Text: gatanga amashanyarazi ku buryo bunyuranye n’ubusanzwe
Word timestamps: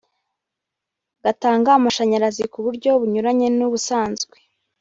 gatanga 1.23 1.69
amashanyarazi 1.77 2.43
ku 2.51 2.59
buryo 2.65 2.89
bunyuranye 2.99 3.47
n’ubusanzwe 3.57 4.35